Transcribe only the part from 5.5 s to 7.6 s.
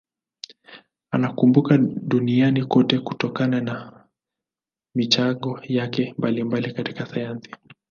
yake mbalimbali katika sayansi.